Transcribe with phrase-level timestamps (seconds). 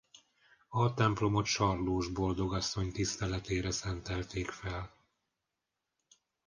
[0.67, 4.93] A templomot Sarlós Boldogasszony tiszteletére szentelték fel.